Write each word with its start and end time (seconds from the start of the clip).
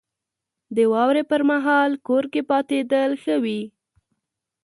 •د 0.75 0.77
واورې 0.91 1.23
پر 1.31 1.41
مهال 1.51 1.91
کور 2.07 2.23
کې 2.33 2.41
پاتېدل 2.49 3.11
ښه 3.23 3.35
وي. 3.43 3.61